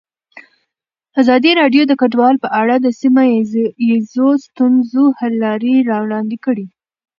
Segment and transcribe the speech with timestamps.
[1.21, 3.23] ازادي راډیو د کډوال په اړه د سیمه
[3.89, 6.65] ییزو ستونزو حل لارې راوړاندې کړې.